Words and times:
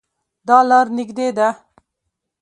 دا 0.47 0.57
لار 0.69 0.87
نږدې 0.97 1.27
ده 1.37 1.49